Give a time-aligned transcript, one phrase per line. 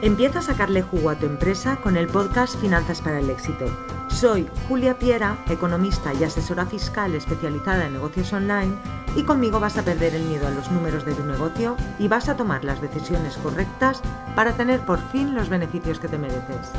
[0.00, 3.66] Empieza a sacarle jugo a tu empresa con el podcast Finanzas para el Éxito.
[4.06, 8.76] Soy Julia Piera, economista y asesora fiscal especializada en negocios online
[9.16, 12.28] y conmigo vas a perder el miedo a los números de tu negocio y vas
[12.28, 14.00] a tomar las decisiones correctas
[14.36, 16.70] para tener por fin los beneficios que te mereces.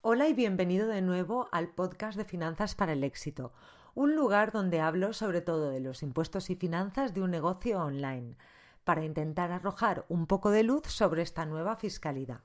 [0.00, 3.52] Hola y bienvenido de nuevo al podcast de Finanzas para el Éxito
[3.98, 8.36] un lugar donde hablo sobre todo de los impuestos y finanzas de un negocio online,
[8.84, 12.42] para intentar arrojar un poco de luz sobre esta nueva fiscalidad.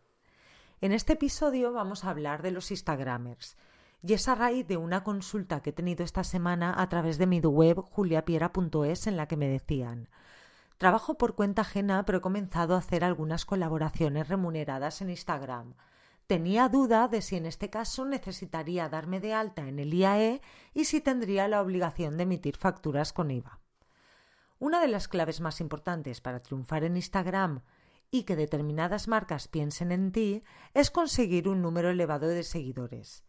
[0.82, 3.56] En este episodio vamos a hablar de los Instagramers,
[4.02, 7.28] y es a raíz de una consulta que he tenido esta semana a través de
[7.28, 10.10] mi web juliapiera.es en la que me decían
[10.80, 15.76] Trabajo por cuenta ajena, pero he comenzado a hacer algunas colaboraciones remuneradas en Instagram.
[16.28, 20.42] Tenía duda de si en este caso necesitaría darme de alta en el IAE
[20.74, 23.60] y si tendría la obligación de emitir facturas con IVA.
[24.60, 27.64] Una de las claves más importantes para triunfar en Instagram
[28.10, 30.44] y que determinadas marcas piensen en ti
[30.74, 33.26] es conseguir un número elevado de seguidores.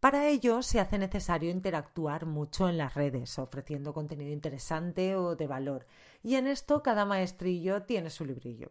[0.00, 5.48] Para ello se hace necesario interactuar mucho en las redes, ofreciendo contenido interesante o de
[5.48, 5.86] valor,
[6.22, 8.70] y en esto cada maestrillo tiene su librillo.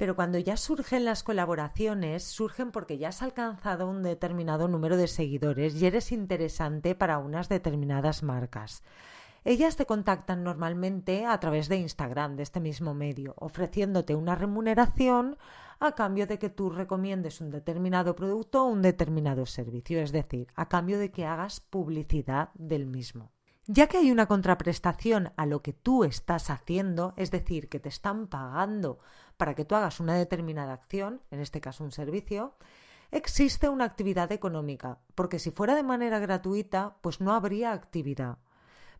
[0.00, 5.06] Pero cuando ya surgen las colaboraciones, surgen porque ya has alcanzado un determinado número de
[5.06, 8.82] seguidores y eres interesante para unas determinadas marcas.
[9.44, 15.36] Ellas te contactan normalmente a través de Instagram, de este mismo medio, ofreciéndote una remuneración
[15.80, 20.46] a cambio de que tú recomiendes un determinado producto o un determinado servicio, es decir,
[20.54, 23.32] a cambio de que hagas publicidad del mismo.
[23.72, 27.88] Ya que hay una contraprestación a lo que tú estás haciendo, es decir, que te
[27.88, 28.98] están pagando
[29.36, 32.56] para que tú hagas una determinada acción, en este caso un servicio,
[33.12, 38.38] existe una actividad económica, porque si fuera de manera gratuita, pues no habría actividad.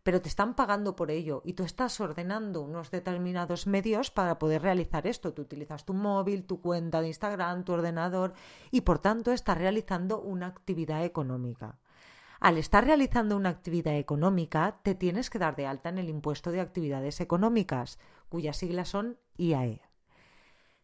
[0.03, 4.61] Pero te están pagando por ello y tú estás ordenando unos determinados medios para poder
[4.61, 5.33] realizar esto.
[5.33, 8.31] Tú utilizas tu móvil, tu cuenta de Instagram, tu ordenador
[8.71, 11.77] y por tanto estás realizando una actividad económica.
[12.41, 16.51] Al estar realizando una actividad económica, te tienes que dar de alta en el impuesto
[16.51, 19.81] de actividades económicas, cuyas siglas son IAE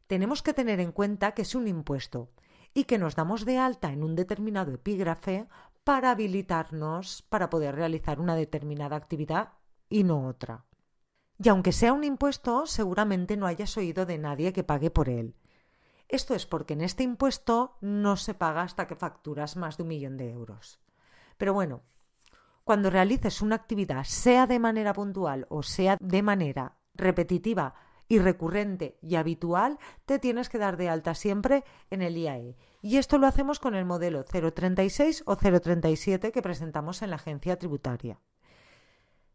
[0.08, 2.32] tenemos que tener en cuenta que es un impuesto
[2.74, 5.48] y que nos damos de alta en un determinado epígrafe
[5.84, 9.54] para habilitarnos para poder realizar una determinada actividad
[9.90, 10.66] y no otra.
[11.40, 15.36] Y aunque sea un impuesto, seguramente no hayas oído de nadie que pague por él.
[16.08, 19.90] Esto es porque en este impuesto no se paga hasta que facturas más de un
[19.90, 20.80] millón de euros.
[21.38, 21.84] Pero bueno,
[22.64, 27.76] cuando realices una actividad, sea de manera puntual o sea de manera repetitiva,
[28.08, 32.56] y recurrente y habitual, te tienes que dar de alta siempre en el IAE.
[32.82, 37.58] Y esto lo hacemos con el modelo 036 o 037 que presentamos en la agencia
[37.58, 38.20] tributaria.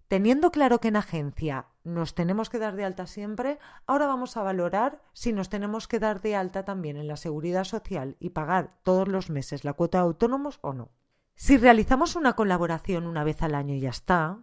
[0.08, 4.42] Teniendo claro que en agencia nos tenemos que dar de alta siempre, ahora vamos a
[4.42, 8.78] valorar si nos tenemos que dar de alta también en la seguridad social y pagar
[8.82, 10.90] todos los meses la cuota de autónomos o no.
[11.34, 14.38] Si realizamos una colaboración una vez al año y ya está,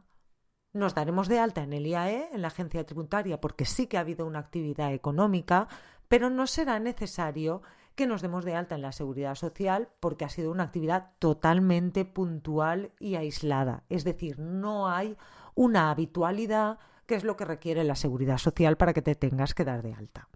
[0.73, 4.01] nos daremos de alta en el IAE, en la agencia tributaria, porque sí que ha
[4.01, 5.67] habido una actividad económica,
[6.07, 7.61] pero no será necesario
[7.95, 12.05] que nos demos de alta en la seguridad social porque ha sido una actividad totalmente
[12.05, 13.83] puntual y aislada.
[13.89, 15.17] Es decir, no hay
[15.53, 19.65] una habitualidad que es lo que requiere la seguridad social para que te tengas que
[19.65, 20.29] dar de alta.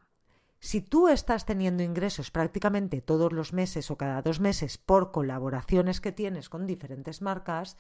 [0.64, 6.00] Si tú estás teniendo ingresos prácticamente todos los meses o cada dos meses por colaboraciones
[6.00, 7.76] que tienes con diferentes marcas,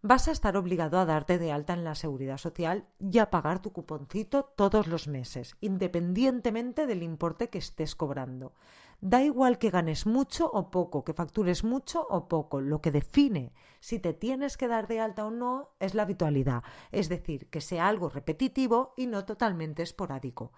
[0.00, 3.60] vas a estar obligado a darte de alta en la seguridad social y a pagar
[3.60, 8.54] tu cuponcito todos los meses, independientemente del importe que estés cobrando.
[9.02, 13.52] Da igual que ganes mucho o poco, que factures mucho o poco, lo que define
[13.80, 16.62] si te tienes que dar de alta o no es la habitualidad,
[16.92, 20.52] es decir, que sea algo repetitivo y no totalmente esporádico.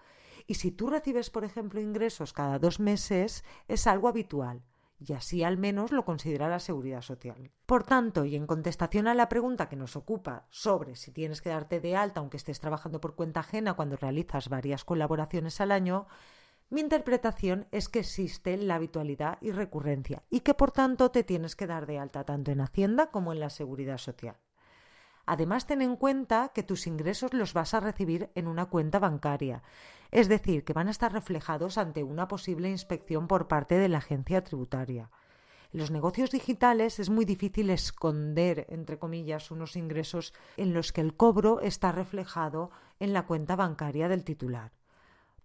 [0.49, 4.63] Y si tú recibes, por ejemplo, ingresos cada dos meses, es algo habitual
[4.97, 7.51] y así al menos lo considera la seguridad social.
[7.67, 11.49] Por tanto, y en contestación a la pregunta que nos ocupa sobre si tienes que
[11.49, 16.07] darte de alta aunque estés trabajando por cuenta ajena cuando realizas varias colaboraciones al año,
[16.71, 21.55] mi interpretación es que existe la habitualidad y recurrencia y que por tanto te tienes
[21.55, 24.37] que dar de alta tanto en Hacienda como en la seguridad social.
[25.31, 29.61] Además, ten en cuenta que tus ingresos los vas a recibir en una cuenta bancaria,
[30.09, 33.99] es decir, que van a estar reflejados ante una posible inspección por parte de la
[33.99, 35.11] agencia tributaria.
[35.71, 41.01] En los negocios digitales es muy difícil esconder, entre comillas, unos ingresos en los que
[41.01, 44.71] el cobro está reflejado en la cuenta bancaria del titular.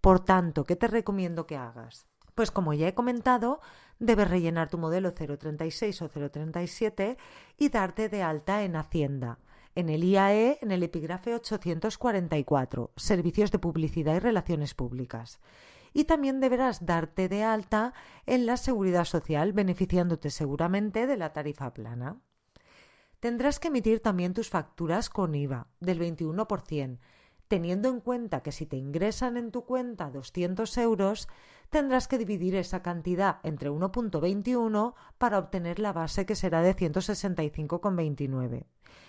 [0.01, 2.07] Por tanto, ¿qué te recomiendo que hagas?
[2.35, 3.61] Pues como ya he comentado,
[3.99, 7.19] debes rellenar tu modelo 036 o 037
[7.59, 9.41] y darte de alta en Hacienda
[9.75, 15.41] en el IAE en el epígrafe 844, Servicios de Publicidad y Relaciones Públicas.
[15.93, 17.95] Y también deberás darte de alta
[18.27, 22.21] en la Seguridad Social, beneficiándote seguramente de la tarifa plana.
[23.21, 26.99] Tendrás que emitir también tus facturas con IVA del 21%,
[27.49, 31.29] teniendo en cuenta que si te ingresan en tu cuenta 200 euros,
[31.71, 38.65] tendrás que dividir esa cantidad entre 1.21 para obtener la base que será de 165,29.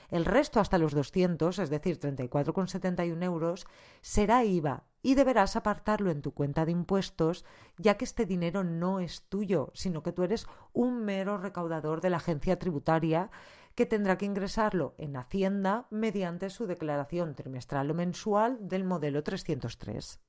[0.09, 3.65] El resto hasta los 200, es decir, 34,71 euros,
[4.01, 7.45] será IVA y deberás apartarlo en tu cuenta de impuestos,
[7.77, 12.09] ya que este dinero no es tuyo, sino que tú eres un mero recaudador de
[12.09, 13.29] la agencia tributaria
[13.75, 20.19] que tendrá que ingresarlo en Hacienda mediante su declaración trimestral o mensual del modelo 303.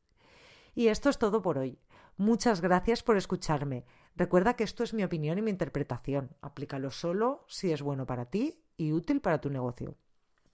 [0.74, 1.78] Y esto es todo por hoy.
[2.18, 3.84] Muchas gracias por escucharme.
[4.16, 6.30] Recuerda que esto es mi opinión y mi interpretación.
[6.42, 9.96] Aplícalo solo si es bueno para ti y útil para tu negocio.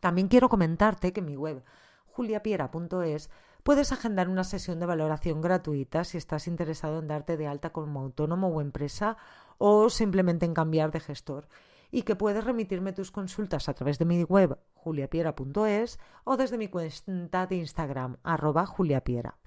[0.01, 1.65] También quiero comentarte que en mi web
[2.07, 3.31] juliapiera.es
[3.63, 8.01] puedes agendar una sesión de valoración gratuita si estás interesado en darte de alta como
[8.01, 9.17] autónomo o empresa
[9.59, 11.49] o simplemente en cambiar de gestor
[11.93, 16.67] y que puedes remitirme tus consultas a través de mi web juliapiera.es o desde mi
[16.67, 19.39] cuenta de Instagram arroba juliapiera.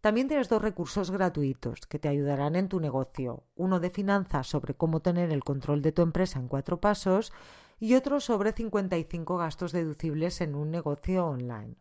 [0.00, 3.44] También tienes dos recursos gratuitos que te ayudarán en tu negocio.
[3.54, 7.32] Uno de finanzas sobre cómo tener el control de tu empresa en cuatro pasos
[7.78, 11.76] y otro sobre 55 gastos deducibles en un negocio online.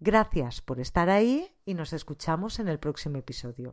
[0.00, 3.72] Gracias por estar ahí y nos escuchamos en el próximo episodio.